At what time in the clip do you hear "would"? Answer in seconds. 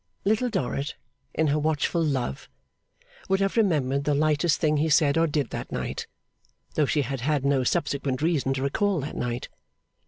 3.29-3.39